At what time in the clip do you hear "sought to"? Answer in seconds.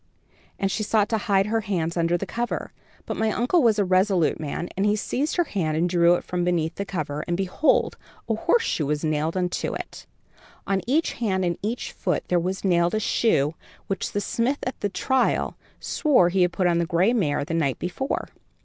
0.81-1.19